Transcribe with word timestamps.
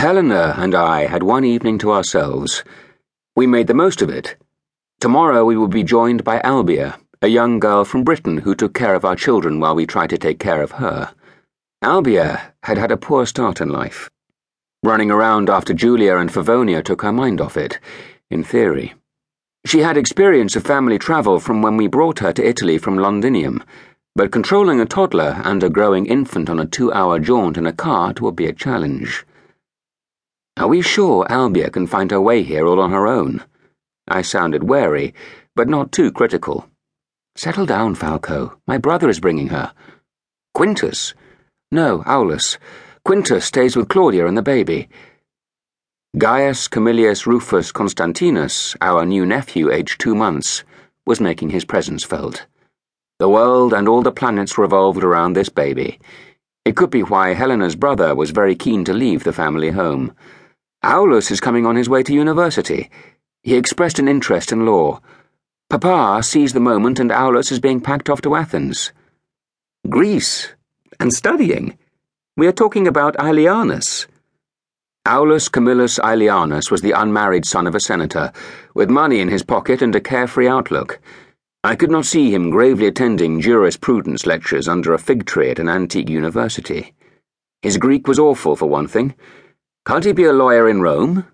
Helena 0.00 0.54
and 0.56 0.74
I 0.74 1.04
had 1.04 1.22
one 1.22 1.44
evening 1.44 1.76
to 1.80 1.92
ourselves. 1.92 2.64
We 3.36 3.46
made 3.46 3.66
the 3.66 3.74
most 3.74 4.00
of 4.00 4.08
it. 4.08 4.34
Tomorrow 4.98 5.44
we 5.44 5.58
would 5.58 5.70
be 5.70 5.82
joined 5.82 6.24
by 6.24 6.38
Albia, 6.38 6.98
a 7.20 7.28
young 7.28 7.58
girl 7.58 7.84
from 7.84 8.02
Britain 8.02 8.38
who 8.38 8.54
took 8.54 8.72
care 8.72 8.94
of 8.94 9.04
our 9.04 9.14
children 9.14 9.60
while 9.60 9.74
we 9.74 9.84
tried 9.84 10.08
to 10.08 10.16
take 10.16 10.38
care 10.38 10.62
of 10.62 10.70
her. 10.70 11.12
Albia 11.84 12.40
had 12.62 12.78
had 12.78 12.90
a 12.90 12.96
poor 12.96 13.26
start 13.26 13.60
in 13.60 13.68
life. 13.68 14.08
Running 14.82 15.10
around 15.10 15.50
after 15.50 15.74
Julia 15.74 16.16
and 16.16 16.32
Favonia 16.32 16.82
took 16.82 17.02
her 17.02 17.12
mind 17.12 17.38
off 17.38 17.58
it, 17.58 17.78
in 18.30 18.42
theory. 18.42 18.94
She 19.66 19.80
had 19.80 19.98
experience 19.98 20.56
of 20.56 20.64
family 20.64 20.98
travel 20.98 21.40
from 21.40 21.60
when 21.60 21.76
we 21.76 21.88
brought 21.88 22.20
her 22.20 22.32
to 22.32 22.48
Italy 22.48 22.78
from 22.78 22.96
Londinium, 22.96 23.62
but 24.16 24.32
controlling 24.32 24.80
a 24.80 24.86
toddler 24.86 25.42
and 25.44 25.62
a 25.62 25.68
growing 25.68 26.06
infant 26.06 26.48
on 26.48 26.58
a 26.58 26.64
two 26.64 26.90
hour 26.90 27.18
jaunt 27.18 27.58
in 27.58 27.66
a 27.66 27.72
cart 27.74 28.22
would 28.22 28.34
be 28.34 28.46
a 28.46 28.54
challenge. 28.54 29.26
Are 30.60 30.68
we 30.68 30.82
sure 30.82 31.24
Albia 31.30 31.72
can 31.72 31.86
find 31.86 32.10
her 32.10 32.20
way 32.20 32.42
here 32.42 32.66
all 32.66 32.80
on 32.80 32.90
her 32.90 33.06
own? 33.06 33.42
I 34.06 34.20
sounded 34.20 34.62
wary, 34.62 35.14
but 35.56 35.70
not 35.70 35.90
too 35.90 36.12
critical. 36.12 36.68
Settle 37.34 37.64
down, 37.64 37.94
Falco. 37.94 38.58
My 38.66 38.76
brother 38.76 39.08
is 39.08 39.20
bringing 39.20 39.48
her. 39.48 39.72
Quintus? 40.52 41.14
No, 41.72 42.02
Aulus. 42.04 42.58
Quintus 43.06 43.46
stays 43.46 43.74
with 43.74 43.88
Claudia 43.88 44.26
and 44.26 44.36
the 44.36 44.42
baby. 44.42 44.90
Gaius 46.18 46.68
Camillus 46.68 47.26
Rufus 47.26 47.72
Constantinus, 47.72 48.76
our 48.82 49.06
new 49.06 49.24
nephew 49.24 49.70
aged 49.70 49.98
two 49.98 50.14
months, 50.14 50.62
was 51.06 51.22
making 51.22 51.48
his 51.48 51.64
presence 51.64 52.04
felt. 52.04 52.44
The 53.18 53.30
world 53.30 53.72
and 53.72 53.88
all 53.88 54.02
the 54.02 54.12
planets 54.12 54.58
revolved 54.58 55.02
around 55.04 55.32
this 55.32 55.48
baby. 55.48 55.98
It 56.66 56.76
could 56.76 56.90
be 56.90 57.02
why 57.02 57.32
Helena's 57.32 57.76
brother 57.76 58.14
was 58.14 58.30
very 58.30 58.54
keen 58.54 58.84
to 58.84 58.92
leave 58.92 59.24
the 59.24 59.32
family 59.32 59.70
home. 59.70 60.14
Aulus 60.82 61.30
is 61.30 61.40
coming 61.40 61.66
on 61.66 61.76
his 61.76 61.90
way 61.90 62.02
to 62.02 62.14
university. 62.14 62.90
He 63.42 63.54
expressed 63.54 63.98
an 63.98 64.08
interest 64.08 64.50
in 64.50 64.64
law. 64.64 65.00
Papa 65.68 66.22
sees 66.22 66.54
the 66.54 66.60
moment 66.60 66.98
and 66.98 67.12
Aulus 67.12 67.52
is 67.52 67.60
being 67.60 67.82
packed 67.82 68.08
off 68.08 68.22
to 68.22 68.34
Athens. 68.34 68.92
Greece. 69.88 70.54
And 70.98 71.12
studying. 71.12 71.76
We 72.36 72.46
are 72.46 72.52
talking 72.52 72.86
about 72.86 73.16
Aelianus. 73.18 74.06
Aulus 75.06 75.50
Camillus 75.50 75.98
Aelianus 75.98 76.70
was 76.70 76.80
the 76.80 76.92
unmarried 76.92 77.44
son 77.44 77.66
of 77.66 77.74
a 77.74 77.80
senator, 77.80 78.32
with 78.74 78.88
money 78.88 79.20
in 79.20 79.28
his 79.28 79.42
pocket 79.42 79.82
and 79.82 79.94
a 79.94 80.00
carefree 80.00 80.48
outlook. 80.48 80.98
I 81.62 81.76
could 81.76 81.90
not 81.90 82.06
see 82.06 82.32
him 82.32 82.48
gravely 82.48 82.86
attending 82.86 83.42
jurisprudence 83.42 84.24
lectures 84.24 84.68
under 84.68 84.94
a 84.94 84.98
fig 84.98 85.26
tree 85.26 85.50
at 85.50 85.58
an 85.58 85.68
antique 85.68 86.08
university. 86.08 86.94
His 87.60 87.76
Greek 87.76 88.08
was 88.08 88.18
awful, 88.18 88.56
for 88.56 88.66
one 88.66 88.88
thing. 88.88 89.14
Can't 89.86 90.04
he 90.04 90.12
be 90.12 90.24
a 90.24 90.32
lawyer 90.32 90.68
in 90.68 90.82
Rome? 90.82 91.26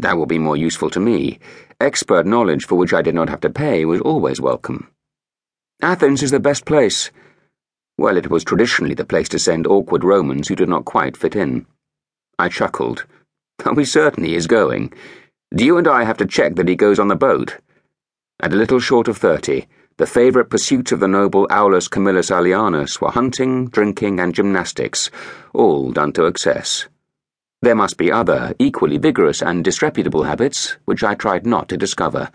That 0.00 0.16
will 0.16 0.26
be 0.26 0.38
more 0.38 0.56
useful 0.56 0.90
to 0.90 1.00
me. 1.00 1.38
Expert 1.80 2.26
knowledge 2.26 2.66
for 2.66 2.74
which 2.74 2.92
I 2.92 3.02
did 3.02 3.14
not 3.14 3.28
have 3.28 3.40
to 3.40 3.50
pay 3.50 3.84
was 3.84 4.00
always 4.00 4.40
welcome. 4.40 4.90
Athens 5.80 6.22
is 6.24 6.32
the 6.32 6.40
best 6.40 6.64
place. 6.64 7.10
Well, 7.96 8.16
it 8.16 8.30
was 8.30 8.42
traditionally 8.42 8.94
the 8.94 9.04
place 9.04 9.28
to 9.30 9.38
send 9.38 9.66
awkward 9.66 10.02
Romans 10.02 10.48
who 10.48 10.56
did 10.56 10.68
not 10.68 10.84
quite 10.84 11.16
fit 11.16 11.36
in. 11.36 11.66
I 12.38 12.48
chuckled. 12.48 13.06
Certain 13.84 14.24
he 14.24 14.34
is 14.34 14.48
going? 14.48 14.92
Do 15.54 15.64
you 15.64 15.78
and 15.78 15.86
I 15.86 16.02
have 16.02 16.18
to 16.18 16.26
check 16.26 16.56
that 16.56 16.68
he 16.68 16.74
goes 16.74 16.98
on 16.98 17.08
the 17.08 17.16
boat? 17.16 17.58
At 18.40 18.52
a 18.52 18.56
little 18.56 18.80
short 18.80 19.06
of 19.06 19.18
thirty, 19.18 19.66
the 19.98 20.06
favourite 20.06 20.50
pursuits 20.50 20.92
of 20.92 21.00
the 21.00 21.08
noble 21.08 21.46
Aulus 21.50 21.88
Camillus 21.88 22.30
Aelianus 22.30 23.00
were 23.00 23.10
hunting, 23.10 23.68
drinking, 23.68 24.20
and 24.20 24.34
gymnastics, 24.34 25.10
all 25.54 25.92
done 25.92 26.12
to 26.12 26.26
excess. 26.26 26.86
There 27.60 27.74
must 27.74 27.96
be 27.96 28.12
other, 28.12 28.54
equally 28.58 28.98
vigorous 28.98 29.42
and 29.42 29.64
disreputable 29.64 30.22
habits, 30.22 30.76
which 30.84 31.02
I 31.02 31.14
tried 31.14 31.44
not 31.44 31.68
to 31.70 31.76
discover. 31.76 32.30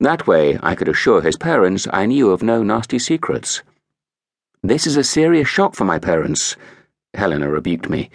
That 0.00 0.26
way, 0.26 0.58
I 0.62 0.74
could 0.74 0.88
assure 0.88 1.22
his 1.22 1.36
parents 1.36 1.88
I 1.92 2.06
knew 2.06 2.30
of 2.30 2.42
no 2.42 2.62
nasty 2.62 2.98
secrets. 2.98 3.62
This 4.62 4.86
is 4.86 4.96
a 4.96 5.04
serious 5.04 5.48
shock 5.48 5.74
for 5.74 5.84
my 5.84 5.98
parents, 5.98 6.56
Helena 7.14 7.48
rebuked 7.48 7.88
me. 7.88 8.10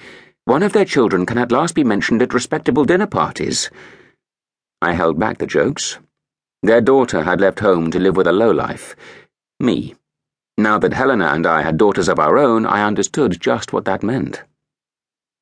One 0.46 0.64
of 0.64 0.74
their 0.74 0.86
children 0.86 1.26
can 1.26 1.38
at 1.38 1.52
last 1.52 1.76
be 1.76 1.84
mentioned 1.84 2.22
at 2.22 2.34
respectable 2.34 2.86
dinner 2.86 3.08
parties. 3.08 3.70
I 4.82 4.94
held 4.94 5.20
back 5.20 5.38
the 5.38 5.46
jokes. 5.46 6.00
Their 6.64 6.82
daughter 6.82 7.24
had 7.24 7.40
left 7.40 7.60
home 7.60 7.92
to 7.92 8.00
live 8.00 8.18
with 8.18 8.28
a 8.28 8.34
lowlife. 8.34 8.96
Me. 9.60 9.96
Now 10.58 10.80
that 10.80 10.94
Helena 10.94 11.28
and 11.28 11.46
I 11.46 11.62
had 11.62 11.78
daughters 11.78 12.08
of 12.10 12.20
our 12.20 12.38
own, 12.38 12.66
I 12.66 12.84
understood 12.84 13.40
just 13.40 13.74
what 13.74 13.86
that 13.86 14.04
meant. 14.04 14.44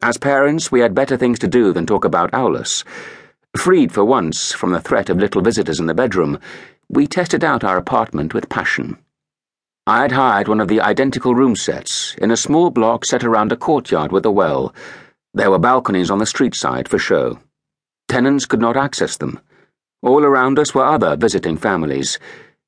As 0.02 0.18
parents, 0.18 0.72
we 0.72 0.82
had 0.82 0.94
better 0.94 1.18
things 1.18 1.40
to 1.40 1.48
do 1.48 1.74
than 1.74 1.88
talk 1.88 2.06
about 2.06 2.32
Aulus. 2.32 2.84
Freed 3.58 3.92
for 3.92 4.06
once 4.06 4.52
from 4.52 4.72
the 4.72 4.80
threat 4.80 5.10
of 5.10 5.18
little 5.18 5.42
visitors 5.42 5.80
in 5.80 5.88
the 5.88 5.96
bedroom, 5.96 6.40
we 6.88 7.08
tested 7.08 7.44
out 7.44 7.64
our 7.64 7.78
apartment 7.78 8.32
with 8.32 8.48
passion. 8.48 9.00
I 9.88 10.04
had 10.04 10.12
hired 10.12 10.48
one 10.48 10.62
of 10.62 10.68
the 10.68 10.82
identical 10.82 11.34
room 11.34 11.56
sets 11.56 12.14
in 12.20 12.30
a 12.30 12.38
small 12.38 12.70
block 12.70 13.06
set 13.06 13.24
around 13.24 13.52
a 13.52 13.58
courtyard 13.58 14.12
with 14.12 14.24
a 14.26 14.32
well. 14.32 14.72
There 15.34 15.50
were 15.50 15.58
balconies 15.58 16.12
on 16.12 16.20
the 16.20 16.28
street 16.28 16.54
side 16.54 16.88
for 16.88 17.00
show. 17.00 17.40
Tenants 18.08 18.46
could 18.46 18.62
not 18.62 18.78
access 18.78 19.18
them. 19.18 19.40
All 20.04 20.24
around 20.24 20.60
us 20.60 20.76
were 20.76 20.86
other 20.86 21.16
visiting 21.16 21.58
families. 21.58 22.20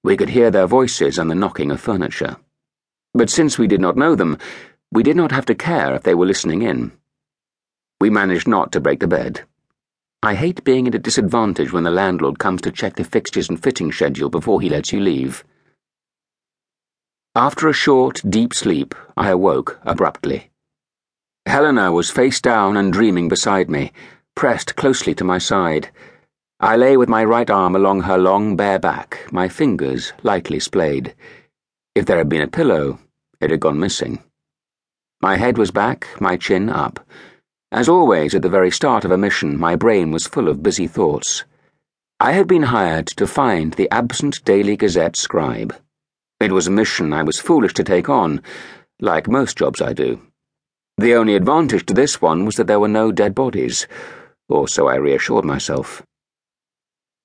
We 0.03 0.18
could 0.18 0.29
hear 0.29 0.50
their 0.50 0.66
voices 0.66 1.19
and 1.19 1.29
the 1.29 1.35
knocking 1.35 1.69
of 1.69 1.79
furniture. 1.79 2.38
But 3.13 3.29
since 3.29 3.59
we 3.59 3.68
did 3.68 3.81
not 3.81 3.97
know 3.97 4.16
them, 4.16 4.39
we 4.91 5.03
did 5.03 5.16
not 5.16 5.31
have 5.31 5.45
to 5.45 5.56
care 5.56 5.94
if 5.94 6.01
they 6.01 6.16
were 6.16 6.25
listening 6.25 6.63
in. 6.63 6.91
We 8.02 8.10
managed 8.10 8.48
not 8.48 8.72
to 8.72 8.80
break 8.80 9.02
the 9.02 9.08
bed. 9.08 9.42
I 10.24 10.36
hate 10.36 10.64
being 10.64 10.88
at 10.88 10.96
a 10.96 11.00
disadvantage 11.00 11.74
when 11.74 11.84
the 11.84 11.92
landlord 11.92 12.40
comes 12.40 12.62
to 12.62 12.72
check 12.72 12.96
the 12.96 13.04
fixtures 13.04 13.50
and 13.50 13.62
fitting 13.62 13.92
schedule 13.92 14.30
before 14.30 14.62
he 14.62 14.70
lets 14.70 14.94
you 14.94 15.00
leave. 15.00 15.44
After 17.36 17.68
a 17.68 17.74
short, 17.74 18.22
deep 18.28 18.54
sleep, 18.54 18.96
I 19.16 19.30
awoke 19.30 19.80
abruptly. 19.84 20.50
Helena 21.46 21.92
was 21.92 22.10
face 22.10 22.42
down 22.42 22.78
and 22.78 22.92
dreaming 22.92 23.28
beside 23.30 23.70
me, 23.70 23.92
pressed 24.36 24.76
closely 24.76 25.14
to 25.16 25.24
my 25.24 25.38
side. 25.38 25.90
I 26.60 26.76
lay 26.76 26.98
with 26.98 27.10
my 27.10 27.24
right 27.24 27.50
arm 27.50 27.76
along 27.76 28.02
her 28.02 28.18
long, 28.18 28.56
bare 28.56 28.80
back, 28.80 29.26
my 29.31 29.48
fingers 29.48 30.14
lightly 30.24 30.60
splayed. 30.60 31.16
If 31.96 32.06
there 32.06 32.18
had 32.18 32.30
been 32.30 32.42
a 32.42 32.48
pillow, 32.48 33.00
it 33.40 33.52
had 33.52 33.60
gone 33.60 33.80
missing. 33.80 34.24
My 35.22 35.38
head 35.38 35.58
was 35.58 35.72
back, 35.72 36.08
my 36.20 36.38
chin 36.38 36.70
up. 36.70 37.00
As 37.72 37.88
always, 37.88 38.34
at 38.34 38.41
the 38.41 38.50
very 38.50 38.72
start 38.72 39.06
of 39.06 39.12
a 39.12 39.18
mission, 39.18 39.57
my 39.57 39.75
brain 39.75 40.12
was 40.12 40.25
full 40.25 40.47
of 40.47 40.63
busy 40.63 40.88
thoughts. 40.88 41.46
I 42.19 42.31
had 42.31 42.47
been 42.47 42.63
hired 42.63 43.06
to 43.18 43.28
find 43.28 43.74
the 43.74 43.90
absent 43.91 44.44
Daily 44.44 44.75
Gazette 44.75 45.16
scribe. 45.16 45.75
It 46.40 46.52
was 46.52 46.66
a 46.66 46.72
mission 46.72 47.13
I 47.13 47.22
was 47.22 47.40
foolish 47.40 47.75
to 47.75 47.84
take 47.84 48.09
on, 48.09 48.41
like 49.00 49.28
most 49.28 49.57
jobs 49.57 49.81
I 49.81 49.94
do. 49.94 50.19
The 50.97 51.13
only 51.13 51.35
advantage 51.35 51.85
to 51.85 51.94
this 51.94 52.19
one 52.19 52.44
was 52.44 52.56
that 52.56 52.66
there 52.66 52.80
were 52.80 52.88
no 52.88 53.12
dead 53.12 53.35
bodies, 53.35 53.88
or 54.50 54.68
so 54.68 54.88
I 54.88 54.96
reassured 54.96 55.46
myself. 55.46 56.01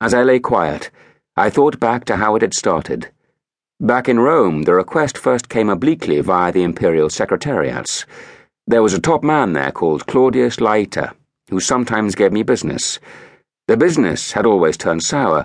As 0.00 0.12
I 0.12 0.22
lay 0.22 0.40
quiet, 0.40 0.90
I 1.36 1.48
thought 1.48 1.80
back 1.80 2.04
to 2.04 2.16
how 2.16 2.36
it 2.36 2.42
had 2.42 2.52
started. 2.52 3.10
Back 3.80 4.10
in 4.10 4.20
Rome, 4.20 4.64
the 4.64 4.74
request 4.74 5.16
first 5.16 5.48
came 5.48 5.70
obliquely 5.70 6.20
via 6.20 6.52
the 6.52 6.62
imperial 6.62 7.08
secretariats. 7.08 8.04
There 8.66 8.82
was 8.82 8.94
a 8.94 9.00
top 9.00 9.22
man 9.22 9.52
there 9.52 9.72
called 9.72 10.06
Claudius 10.06 10.56
Laeta, 10.56 11.12
who 11.50 11.60
sometimes 11.60 12.14
gave 12.14 12.32
me 12.32 12.42
business. 12.42 12.98
The 13.68 13.76
business 13.76 14.32
had 14.32 14.46
always 14.46 14.78
turned 14.78 15.02
sour, 15.02 15.44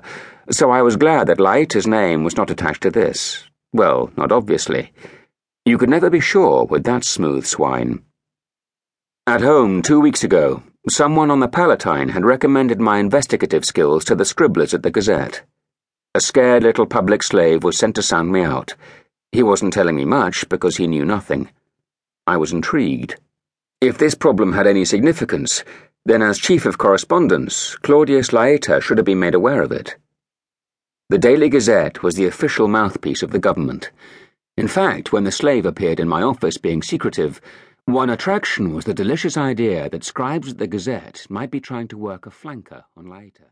so 0.50 0.72
I 0.72 0.82
was 0.82 0.96
glad 0.96 1.28
that 1.28 1.40
Laeta's 1.40 1.86
name 1.86 2.24
was 2.24 2.38
not 2.38 2.50
attached 2.50 2.82
to 2.84 2.92
this. 2.92 3.44
Well, 3.74 4.10
not 4.16 4.32
obviously. 4.32 4.94
You 5.66 5.78
could 5.78 5.90
never 5.90 6.10
be 6.10 6.22
sure 6.22 6.64
with 6.64 6.86
that 6.86 7.04
smooth 7.04 7.46
swine. 7.46 8.04
At 9.28 9.42
home, 9.42 9.82
two 9.82 10.00
weeks 10.00 10.24
ago, 10.24 10.64
someone 10.90 11.30
on 11.30 11.42
the 11.42 11.50
Palatine 11.50 12.10
had 12.10 12.24
recommended 12.26 12.80
my 12.80 13.00
investigative 13.00 13.66
skills 13.66 14.06
to 14.06 14.16
the 14.16 14.26
scribblers 14.26 14.74
at 14.74 14.82
the 14.82 14.92
Gazette. 14.92 15.44
A 16.16 16.22
scared 16.22 16.64
little 16.64 16.86
public 16.86 17.22
slave 17.22 17.66
was 17.66 17.78
sent 17.78 17.96
to 17.96 18.02
sound 18.02 18.32
me 18.32 18.44
out. 18.44 18.76
He 19.34 19.44
wasn't 19.44 19.74
telling 19.74 19.98
me 19.98 20.06
much 20.06 20.48
because 20.48 20.78
he 20.78 20.88
knew 20.88 21.04
nothing. 21.04 21.50
I 22.30 22.38
was 22.38 22.54
intrigued. 22.54 23.16
If 23.82 23.98
this 23.98 24.14
problem 24.14 24.54
had 24.54 24.68
any 24.68 24.86
significance, 24.86 25.64
then 26.06 26.22
as 26.22 26.38
Chief 26.38 26.68
of 26.68 26.78
Correspondence, 26.78 27.76
Claudius 27.78 28.30
Laeta 28.30 28.80
should 28.84 29.00
have 29.00 29.06
been 29.06 29.20
made 29.20 29.34
aware 29.34 29.64
of 29.64 29.72
it. 29.72 29.96
The 31.10 31.18
Daily 31.18 31.50
Gazette 31.50 32.04
was 32.04 32.14
the 32.14 32.28
official 32.28 32.68
mouthpiece 32.68 33.24
of 33.24 33.32
the 33.32 33.40
government. 33.40 33.90
In 34.58 34.68
fact, 34.68 35.12
when 35.12 35.24
the 35.24 35.32
slave 35.32 35.66
appeared 35.66 36.00
in 36.00 36.08
my 36.08 36.22
office 36.22 36.60
being 36.60 36.84
secretive, 36.84 37.42
one 37.86 38.12
attraction 38.12 38.76
was 38.76 38.86
the 38.86 38.94
delicious 38.94 39.36
idea 39.36 39.90
that 39.90 40.04
scribes 40.04 40.52
at 40.52 40.60
the 40.60 40.68
Gazette 40.68 41.26
might 41.32 41.50
be 41.50 41.60
trying 41.60 41.88
to 41.88 41.98
work 41.98 42.28
a 42.28 42.30
flanker 42.30 42.84
on 42.96 43.06
Laeta. 43.06 43.48